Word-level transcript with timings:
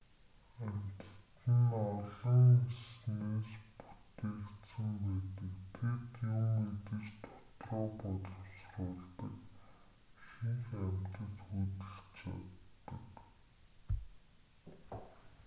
амьтад 0.63 1.15
нь 1.57 1.73
ололн 1.89 2.47
эснээс 2.73 3.51
бүтээгдсэн 3.77 4.87
байдаг 5.03 5.53
тэд 5.77 6.11
юм 6.35 6.53
идэж 6.73 7.05
дотроо 7.23 7.85
боловсруулдаг 8.01 9.33
ихэнх 10.23 10.69
амьтад 10.89 11.35
хөдөлж 11.45 11.95
чаддаг 12.17 13.09